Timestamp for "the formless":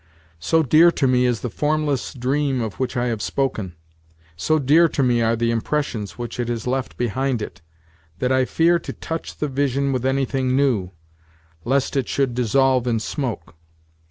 1.41-2.15